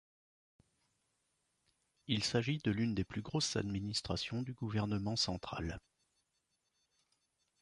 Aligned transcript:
Il 2.07 2.23
s'agit 2.23 2.57
de 2.57 2.71
l'une 2.71 2.95
des 2.95 3.03
plus 3.03 3.21
grosses 3.21 3.55
administrations 3.55 4.41
du 4.41 4.51
gouvernement 4.51 5.15
central. 5.15 5.79